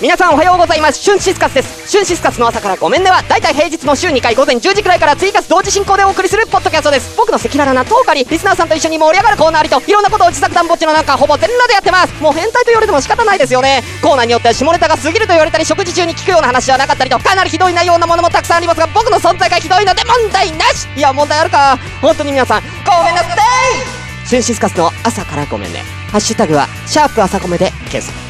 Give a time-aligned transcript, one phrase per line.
[0.00, 1.02] 皆さんおはようございます。
[1.02, 1.90] シュンシスカスです。
[1.90, 7.16] 春シスカスの朝からごめんねはだいたい平日の週2回午前10時くらいから追加同時進行でお送りするポッドキャストです。
[7.16, 12.22] 僕の赤裸々なトークにリスナーさんと一緒に盛り上がるコーナーありといろんなことを自作団ぼっちの中ほぼ全裸でやってます。
[12.22, 13.82] もう変態と言われても仕方ないですよね。
[14.00, 20.86] コーナーによっては下ネタが過ぎると言われたり食事中に聞くような話はなかったりとかなりひどい内容なものもたくさんありますが僕の存在がひどいので問題なし。
[20.94, 21.76] いや問題あるか。
[22.00, 24.28] 本当に皆さんごめんなさい。
[24.28, 25.82] シュンシスカスの朝からごめんね。
[26.12, 28.27] ハッシュタグはシャープ朝コメで検索。